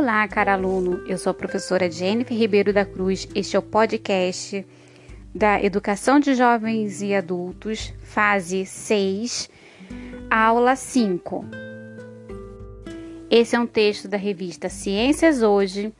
Olá, 0.00 0.26
cara 0.26 0.54
aluno. 0.54 1.06
Eu 1.06 1.18
sou 1.18 1.30
a 1.30 1.34
professora 1.34 1.90
Jennifer 1.90 2.34
Ribeiro 2.34 2.72
da 2.72 2.86
Cruz. 2.86 3.28
Este 3.34 3.54
é 3.54 3.58
o 3.58 3.62
podcast 3.62 4.66
da 5.34 5.62
Educação 5.62 6.18
de 6.18 6.34
Jovens 6.34 7.02
e 7.02 7.14
Adultos, 7.14 7.92
fase 8.02 8.64
6, 8.64 9.50
aula 10.30 10.74
5. 10.74 11.44
Esse 13.30 13.54
é 13.54 13.60
um 13.60 13.66
texto 13.66 14.08
da 14.08 14.16
revista 14.16 14.70
Ciências 14.70 15.42
Hoje 15.42 15.92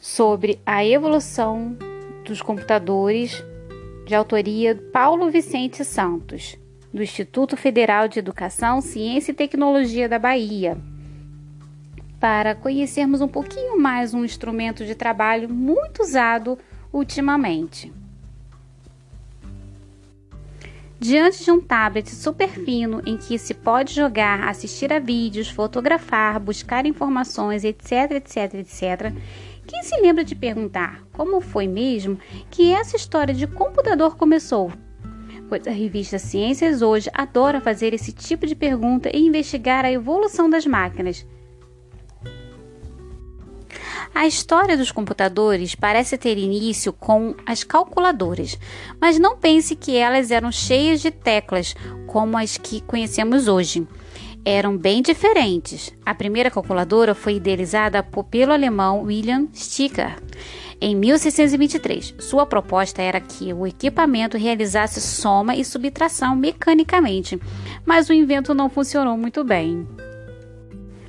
sobre 0.00 0.58
a 0.66 0.84
evolução 0.84 1.76
dos 2.24 2.42
computadores, 2.42 3.40
de 4.04 4.16
autoria 4.16 4.74
Paulo 4.92 5.30
Vicente 5.30 5.84
Santos, 5.84 6.58
do 6.92 7.04
Instituto 7.04 7.56
Federal 7.56 8.08
de 8.08 8.18
Educação, 8.18 8.80
Ciência 8.80 9.30
e 9.30 9.34
Tecnologia 9.36 10.08
da 10.08 10.18
Bahia 10.18 10.76
para 12.22 12.54
conhecermos 12.54 13.20
um 13.20 13.26
pouquinho 13.26 13.76
mais 13.80 14.14
um 14.14 14.24
instrumento 14.24 14.86
de 14.86 14.94
trabalho 14.94 15.52
muito 15.52 16.04
usado 16.04 16.56
ultimamente. 16.92 17.92
Diante 21.00 21.42
de 21.42 21.50
um 21.50 21.60
tablet 21.60 22.08
super 22.08 22.48
fino 22.48 23.02
em 23.04 23.16
que 23.16 23.36
se 23.36 23.52
pode 23.52 23.92
jogar, 23.92 24.48
assistir 24.48 24.92
a 24.92 25.00
vídeos, 25.00 25.50
fotografar, 25.50 26.38
buscar 26.38 26.86
informações, 26.86 27.64
etc, 27.64 28.12
etc, 28.12 28.54
etc, 28.54 29.12
quem 29.66 29.82
se 29.82 30.00
lembra 30.00 30.22
de 30.22 30.36
perguntar 30.36 31.02
como 31.12 31.40
foi 31.40 31.66
mesmo 31.66 32.20
que 32.48 32.70
essa 32.70 32.96
história 32.96 33.34
de 33.34 33.48
computador 33.48 34.16
começou? 34.16 34.70
Pois 35.48 35.66
a 35.66 35.72
revista 35.72 36.20
Ciências 36.20 36.82
hoje 36.82 37.10
adora 37.12 37.60
fazer 37.60 37.92
esse 37.92 38.12
tipo 38.12 38.46
de 38.46 38.54
pergunta 38.54 39.10
e 39.12 39.26
investigar 39.26 39.84
a 39.84 39.90
evolução 39.90 40.48
das 40.48 40.64
máquinas 40.64 41.26
a 44.14 44.26
história 44.26 44.76
dos 44.76 44.92
computadores 44.92 45.74
parece 45.74 46.18
ter 46.18 46.36
início 46.36 46.92
com 46.92 47.34
as 47.46 47.64
calculadoras, 47.64 48.58
mas 49.00 49.18
não 49.18 49.36
pense 49.36 49.74
que 49.74 49.96
elas 49.96 50.30
eram 50.30 50.52
cheias 50.52 51.00
de 51.00 51.10
teclas 51.10 51.74
como 52.06 52.36
as 52.36 52.56
que 52.58 52.80
conhecemos 52.82 53.48
hoje. 53.48 53.86
Eram 54.44 54.76
bem 54.76 55.02
diferentes. 55.02 55.92
A 56.04 56.14
primeira 56.14 56.50
calculadora 56.50 57.14
foi 57.14 57.36
idealizada 57.36 58.02
pelo 58.02 58.52
alemão 58.52 59.02
William 59.02 59.46
Sticker 59.54 60.16
em 60.80 60.96
1623. 60.96 62.16
Sua 62.18 62.44
proposta 62.44 63.00
era 63.00 63.20
que 63.20 63.52
o 63.52 63.64
equipamento 63.64 64.36
realizasse 64.36 65.00
soma 65.00 65.54
e 65.54 65.64
subtração 65.64 66.34
mecanicamente, 66.34 67.40
mas 67.86 68.10
o 68.10 68.12
invento 68.12 68.52
não 68.52 68.68
funcionou 68.68 69.16
muito 69.16 69.44
bem. 69.44 69.86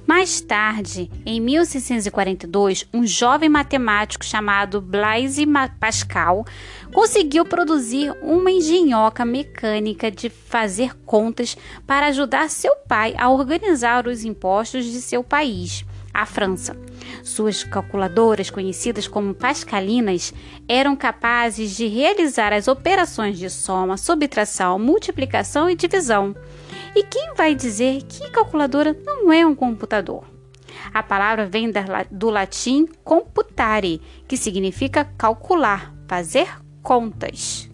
Mais 0.05 0.41
tarde, 0.41 1.09
em 1.25 1.39
1642, 1.39 2.85
um 2.93 3.07
jovem 3.07 3.47
matemático 3.47 4.25
chamado 4.25 4.81
Blaise 4.81 5.45
Pascal 5.79 6.45
conseguiu 6.93 7.45
produzir 7.45 8.13
uma 8.21 8.51
engenhoca 8.51 9.23
mecânica 9.23 10.11
de 10.11 10.29
fazer 10.29 10.93
contas 11.05 11.57
para 11.87 12.07
ajudar 12.07 12.49
seu 12.49 12.75
pai 12.87 13.15
a 13.17 13.29
organizar 13.29 14.05
os 14.05 14.25
impostos 14.25 14.85
de 14.85 15.01
seu 15.01 15.23
país, 15.23 15.85
a 16.13 16.25
França. 16.25 16.75
Suas 17.23 17.63
calculadoras, 17.63 18.49
conhecidas 18.49 19.07
como 19.07 19.33
pascalinas, 19.33 20.33
eram 20.67 20.97
capazes 20.97 21.75
de 21.75 21.87
realizar 21.87 22.51
as 22.51 22.67
operações 22.67 23.39
de 23.39 23.49
soma, 23.49 23.95
subtração, 23.95 24.77
multiplicação 24.77 25.69
e 25.69 25.75
divisão. 25.75 26.35
E 26.95 27.03
quem 27.03 27.33
vai 27.35 27.55
dizer 27.55 28.03
que 28.03 28.29
calculadora 28.29 28.95
não 29.03 29.31
é 29.31 29.45
um 29.45 29.55
computador? 29.55 30.25
A 30.93 31.01
palavra 31.01 31.47
vem 31.47 31.71
do 32.11 32.29
latim 32.29 32.87
computare, 33.03 34.01
que 34.27 34.37
significa 34.37 35.05
calcular, 35.17 35.93
fazer 36.07 36.47
contas. 36.81 37.69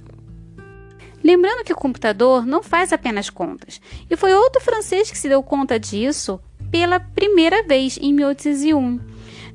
Lembrando 1.21 1.65
que 1.65 1.73
o 1.73 1.77
computador 1.77 2.45
não 2.45 2.63
faz 2.63 2.93
apenas 2.93 3.29
contas, 3.29 3.81
e 4.09 4.15
foi 4.15 4.33
outro 4.33 4.61
francês 4.61 5.11
que 5.11 5.17
se 5.17 5.27
deu 5.27 5.43
conta 5.43 5.77
disso 5.77 6.39
pela 6.71 6.99
primeira 6.99 7.63
vez 7.63 7.97
em 8.01 8.13
1801. 8.13 8.99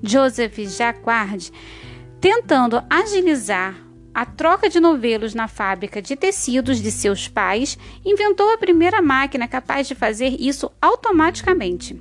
Joseph 0.03 0.58
Jacquard, 0.58 1.50
tentando 2.20 2.82
agilizar 2.91 3.74
a 4.14 4.25
troca 4.25 4.69
de 4.69 4.78
novelos 4.78 5.34
na 5.34 5.48
fábrica 5.48 6.00
de 6.00 6.14
tecidos 6.14 6.80
de 6.80 6.91
seus 6.92 7.26
pais, 7.26 7.76
inventou 8.04 8.48
a 8.52 8.58
primeira 8.58 9.02
máquina 9.02 9.48
capaz 9.48 9.88
de 9.88 9.94
fazer 9.94 10.36
isso 10.38 10.70
automaticamente. 10.80 12.00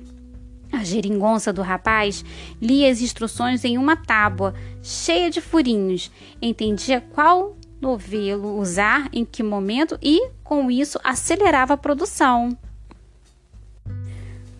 A 0.72 0.84
geringonça 0.84 1.52
do 1.52 1.62
rapaz 1.62 2.24
lia 2.60 2.90
as 2.90 3.00
instruções 3.00 3.64
em 3.64 3.76
uma 3.78 3.96
tábua 3.96 4.54
cheia 4.82 5.30
de 5.30 5.40
furinhos, 5.40 6.10
entendia 6.40 7.00
qual 7.00 7.56
novelo 7.80 8.58
usar 8.58 9.08
em 9.12 9.24
que 9.24 9.42
momento 9.42 9.98
e, 10.02 10.30
com 10.42 10.70
isso, 10.70 10.98
acelerava 11.04 11.74
a 11.74 11.76
produção. 11.76 12.56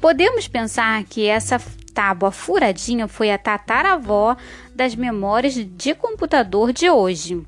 Podemos 0.00 0.46
pensar 0.46 1.02
que 1.04 1.26
essa 1.26 1.58
tábua 1.94 2.32
furadinha 2.32 3.06
foi 3.06 3.30
a 3.30 3.38
tataravó 3.38 4.36
das 4.74 4.96
memórias 4.96 5.54
de 5.54 5.94
computador 5.94 6.72
de 6.72 6.90
hoje. 6.90 7.40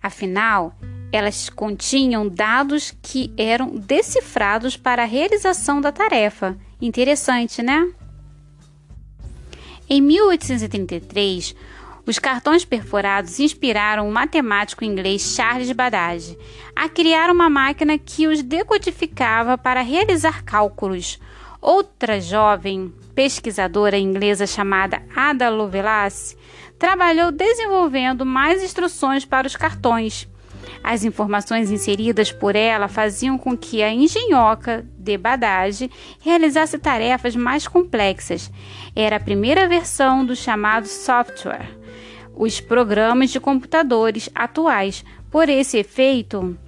Afinal, 0.00 0.74
elas 1.12 1.50
continham 1.50 2.28
dados 2.28 2.94
que 3.02 3.32
eram 3.36 3.74
decifrados 3.74 4.76
para 4.76 5.02
a 5.02 5.06
realização 5.06 5.80
da 5.80 5.90
tarefa. 5.90 6.56
Interessante, 6.80 7.62
né? 7.62 7.92
Em 9.88 10.00
1833, 10.00 11.54
os 12.06 12.18
cartões 12.18 12.64
perfurados 12.64 13.38
inspiraram 13.38 14.08
o 14.08 14.12
matemático 14.12 14.84
inglês 14.84 15.34
Charles 15.34 15.70
Babbage 15.72 16.36
a 16.74 16.88
criar 16.88 17.30
uma 17.30 17.50
máquina 17.50 17.98
que 17.98 18.26
os 18.26 18.42
decodificava 18.42 19.58
para 19.58 19.82
realizar 19.82 20.42
cálculos. 20.44 21.18
Outra 21.60 22.20
jovem 22.20 22.92
pesquisadora 23.14 23.98
inglesa 23.98 24.46
chamada 24.46 25.02
Ada 25.14 25.50
Lovelace 25.50 26.36
trabalhou 26.78 27.30
desenvolvendo 27.30 28.24
mais 28.24 28.62
instruções 28.62 29.26
para 29.26 29.46
os 29.46 29.54
cartões. 29.54 30.26
As 30.82 31.04
informações 31.04 31.70
inseridas 31.70 32.32
por 32.32 32.56
ela 32.56 32.88
faziam 32.88 33.36
com 33.36 33.56
que 33.56 33.82
a 33.82 33.92
engenhoca 33.92 34.86
de 34.98 35.18
Babbage 35.18 35.90
realizasse 36.20 36.78
tarefas 36.78 37.36
mais 37.36 37.68
complexas. 37.68 38.50
Era 38.96 39.16
a 39.16 39.20
primeira 39.20 39.68
versão 39.68 40.24
do 40.24 40.34
chamado 40.34 40.86
software, 40.86 41.68
os 42.40 42.58
programas 42.58 43.30
de 43.30 43.38
computadores 43.38 44.28
atuais. 44.34 45.04
Por 45.30 45.48
esse 45.50 45.76
efeito, 45.76 46.58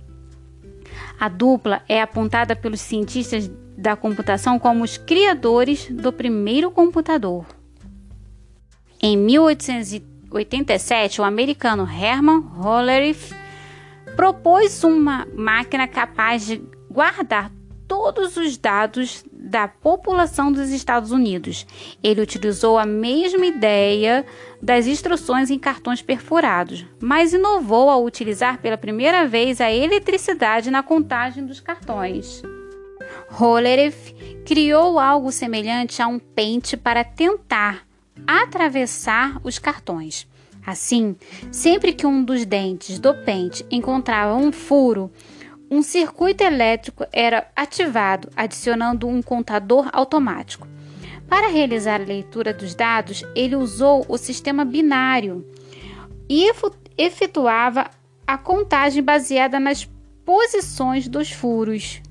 a 1.19 1.31
dupla 1.31 1.81
é 1.89 2.03
apontada 2.03 2.55
pelos 2.55 2.83
cientistas 2.83 3.51
da 3.79 3.97
computação 3.97 4.59
como 4.59 4.85
os 4.85 4.99
criadores 4.99 5.89
do 5.91 6.13
primeiro 6.13 6.71
computador. 6.71 7.47
Em 9.01 9.17
1887, 9.17 11.23
o 11.23 11.25
americano 11.25 11.89
Herman 11.91 12.41
Hollerith 12.41 13.35
propôs 14.15 14.85
uma 14.85 15.27
máquina 15.35 15.89
capaz 15.89 16.45
de 16.45 16.63
guardar 16.91 17.51
todos 17.89 18.37
os 18.37 18.59
dados 18.59 19.25
da 19.53 19.69
população 19.69 20.51
dos 20.51 20.71
Estados 20.71 21.11
Unidos. 21.11 21.67
Ele 22.03 22.23
utilizou 22.23 22.79
a 22.79 22.87
mesma 22.87 23.45
ideia 23.45 24.25
das 24.63 24.87
instruções 24.87 25.51
em 25.51 25.59
cartões 25.59 26.01
perfurados, 26.01 26.87
mas 26.99 27.35
inovou 27.35 27.91
ao 27.91 28.03
utilizar 28.03 28.63
pela 28.63 28.79
primeira 28.79 29.27
vez 29.27 29.61
a 29.61 29.71
eletricidade 29.71 30.71
na 30.71 30.83
contagem 30.83 31.45
dos 31.45 31.61
cartões. 31.61 32.43
Hollerith 33.29 34.15
criou 34.47 34.99
algo 34.99 35.31
semelhante 35.31 36.01
a 36.01 36.07
um 36.07 36.19
pente 36.19 36.75
para 36.75 37.05
tentar 37.05 37.87
atravessar 38.27 39.39
os 39.45 39.59
cartões. 39.59 40.27
Assim, 40.65 41.15
sempre 41.51 41.93
que 41.93 42.07
um 42.07 42.25
dos 42.25 42.47
dentes 42.47 42.99
do 42.99 43.13
pente 43.13 43.67
encontrava 43.71 44.35
um 44.35 44.51
furo, 44.51 45.11
um 45.73 45.81
circuito 45.81 46.45
elétrico 46.45 47.07
era 47.11 47.51
ativado, 47.57 48.29
adicionando 48.37 49.09
um 49.09 49.23
contador 49.23 49.89
automático. 49.91 50.69
Para 51.27 51.49
realizar 51.49 51.99
a 51.99 52.05
leitura 52.05 52.53
dos 52.53 52.75
dados, 52.75 53.25
ele 53.35 53.57
usou 53.57 54.05
o 54.07 54.19
sistema 54.19 54.67
binário 54.67 55.51
e 56.29 56.47
efetuava 56.99 57.91
a 58.27 58.37
contagem 58.37 59.03
baseada 59.03 59.59
nas 59.59 59.89
posições 60.27 61.09
dos 61.09 61.33
furos. 61.33 62.03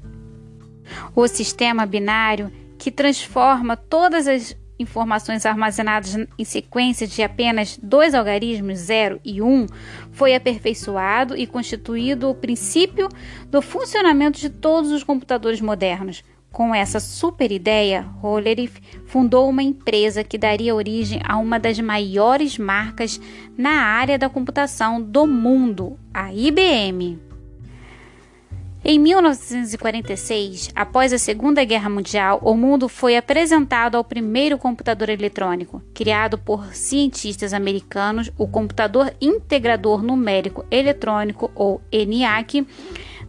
O 1.15 1.27
sistema 1.27 1.85
binário, 1.85 2.51
que 2.79 2.89
transforma 2.89 3.77
todas 3.77 4.27
as 4.27 4.57
informações 4.81 5.45
armazenadas 5.45 6.15
em 6.37 6.43
sequência 6.43 7.07
de 7.07 7.21
apenas 7.23 7.79
dois 7.81 8.13
algarismos, 8.13 8.79
0 8.79 9.19
e 9.23 9.41
1, 9.41 9.45
um, 9.45 9.67
foi 10.11 10.35
aperfeiçoado 10.35 11.37
e 11.37 11.47
constituído 11.47 12.29
o 12.29 12.35
princípio 12.35 13.07
do 13.49 13.61
funcionamento 13.61 14.39
de 14.39 14.49
todos 14.49 14.91
os 14.91 15.03
computadores 15.03 15.61
modernos. 15.61 16.23
Com 16.51 16.75
essa 16.75 16.99
super 16.99 17.49
ideia, 17.49 18.01
Hollerith 18.21 18.81
fundou 19.05 19.49
uma 19.49 19.63
empresa 19.63 20.21
que 20.21 20.37
daria 20.37 20.75
origem 20.75 21.21
a 21.23 21.37
uma 21.37 21.57
das 21.57 21.79
maiores 21.79 22.57
marcas 22.57 23.21
na 23.57 23.83
área 23.83 24.19
da 24.19 24.29
computação 24.29 25.01
do 25.01 25.25
mundo, 25.25 25.97
a 26.13 26.33
IBM. 26.33 27.30
Em 28.83 28.97
1946, 28.97 30.71
após 30.75 31.13
a 31.13 31.19
Segunda 31.19 31.63
Guerra 31.63 31.87
Mundial, 31.87 32.39
o 32.41 32.55
mundo 32.55 32.89
foi 32.89 33.15
apresentado 33.15 33.95
ao 33.95 34.03
primeiro 34.03 34.57
computador 34.57 35.07
eletrônico, 35.09 35.83
criado 35.93 36.35
por 36.35 36.73
cientistas 36.73 37.53
americanos, 37.53 38.31
o 38.39 38.47
Computador 38.47 39.13
Integrador 39.21 40.01
Numérico 40.01 40.65
Eletrônico, 40.71 41.51
ou 41.53 41.79
ENIAC, 41.91 42.65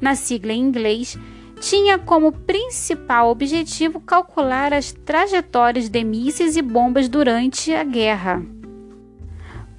na 0.00 0.14
sigla 0.14 0.54
em 0.54 0.60
inglês, 0.60 1.18
tinha 1.60 1.98
como 1.98 2.32
principal 2.32 3.28
objetivo 3.28 4.00
calcular 4.00 4.72
as 4.72 4.90
trajetórias 4.90 5.90
de 5.90 6.02
mísseis 6.02 6.56
e 6.56 6.62
bombas 6.62 7.10
durante 7.10 7.74
a 7.74 7.84
guerra. 7.84 8.42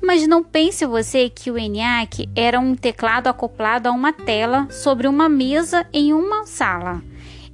Mas 0.04 0.28
não 0.28 0.44
pense 0.44 0.86
você 0.86 1.30
que 1.30 1.50
o 1.50 1.58
ENIAC 1.58 2.30
era 2.36 2.60
um 2.60 2.76
teclado 2.76 3.28
acoplado 3.28 3.88
a 3.88 3.92
uma 3.94 4.12
tela 4.12 4.68
sobre 4.70 5.08
uma 5.08 5.30
mesa 5.30 5.88
em 5.94 6.12
uma 6.12 6.46
sala. 6.46 7.02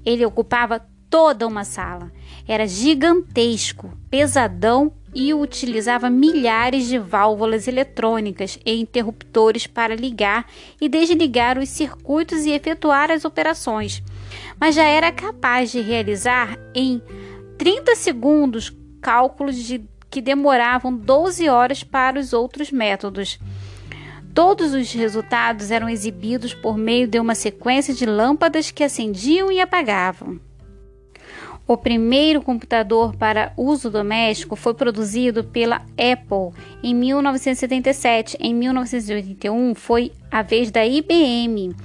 Ele 0.04 0.26
ocupava 0.26 0.84
toda 1.12 1.46
uma 1.46 1.64
sala. 1.64 2.12
Era 2.48 2.66
gigantesco, 2.66 3.94
pesadão 4.10 4.92
e 5.14 5.32
utilizava 5.32 6.10
milhares 6.10 6.88
de 6.88 6.98
válvulas 6.98 7.68
eletrônicas 7.68 8.58
e 8.66 8.82
interruptores 8.82 9.68
para 9.68 9.96
ligar 9.96 10.48
e 10.82 10.90
desligar 10.90 11.60
os 11.60 11.70
circuitos 11.70 12.46
e 12.46 12.52
efetuar 12.52 13.12
as 13.12 13.26
operações. 13.26 14.02
Mas 14.60 14.74
já 14.74 14.86
era 14.86 15.12
capaz 15.12 15.72
de 15.72 15.82
realizar 15.82 16.58
em 16.74 17.00
30 17.60 17.96
segundos 17.96 18.76
cálculos 19.02 19.56
de 19.56 19.88
que 20.10 20.22
demoravam 20.22 20.96
12 20.96 21.48
horas 21.50 21.84
para 21.84 22.20
os 22.20 22.34
outros 22.34 22.72
métodos. 22.72 23.40
Todos 24.34 24.74
os 24.74 24.92
resultados 24.94 25.72
eram 25.72 25.90
exibidos 25.90 26.54
por 26.54 26.78
meio 26.78 27.08
de 27.08 27.20
uma 27.20 27.36
sequência 27.36 27.94
de 27.94 28.06
lâmpadas 28.06 28.72
que 28.72 28.84
acendiam 28.84 29.52
e 29.52 29.60
apagavam. 29.60 30.40
O 31.68 31.78
primeiro 31.78 32.42
computador 32.42 33.16
para 33.16 33.54
uso 33.56 33.92
doméstico 33.92 34.56
foi 34.56 34.74
produzido 34.74 35.44
pela 35.44 35.84
Apple 35.92 36.60
em 36.82 36.96
1977. 36.96 38.38
Em 38.40 38.56
1981 38.56 39.76
foi 39.76 40.12
a 40.32 40.42
vez 40.42 40.72
da 40.72 40.86
IBM 40.86 41.76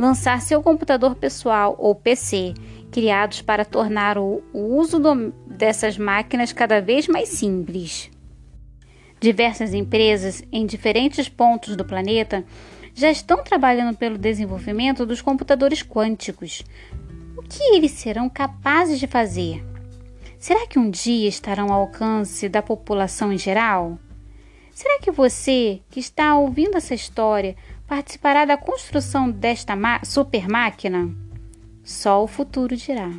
lançar 0.00 0.40
seu 0.40 0.62
computador 0.62 1.14
pessoal 1.14 1.76
ou 1.78 1.94
PC, 1.94 2.54
criados 2.90 3.40
para 3.40 3.64
tornar 3.64 4.18
o, 4.18 4.42
uso 4.52 4.98
do, 4.98 5.32
dessas 5.46 5.96
máquinas 5.96 6.52
cada 6.52 6.80
vez 6.80 7.06
mais 7.06 7.28
simples. 7.28 8.10
Diversas 9.20 9.74
empresas 9.74 10.42
em 10.50 10.66
diferentes 10.66 11.28
pontos 11.28 11.76
do 11.76 11.84
planeta 11.84 12.44
já 12.94 13.10
estão 13.10 13.44
trabalhando 13.44 13.96
pelo 13.96 14.18
desenvolvimento 14.18 15.06
dos 15.06 15.22
computadores 15.22 15.82
quânticos. 15.82 16.62
O 17.36 17.42
que 17.42 17.62
eles 17.74 17.92
serão 17.92 18.28
capazes 18.28 18.98
de 18.98 19.06
fazer? 19.06 19.64
Será 20.38 20.66
que 20.66 20.78
um 20.78 20.90
dia 20.90 21.28
estarão 21.28 21.72
ao 21.72 21.82
alcance 21.82 22.48
da 22.48 22.62
população 22.62 23.32
em 23.32 23.38
geral? 23.38 23.98
Será 24.72 24.98
que 24.98 25.10
você, 25.10 25.80
que 25.90 26.00
está 26.00 26.34
ouvindo 26.36 26.76
essa 26.76 26.94
história, 26.94 27.54
participará 27.86 28.46
da 28.46 28.56
construção 28.56 29.30
desta 29.30 29.74
super 30.02 30.48
máquina? 30.48 31.14
Só 31.82 32.22
o 32.22 32.26
futuro 32.26 32.76
dirá. 32.76 33.10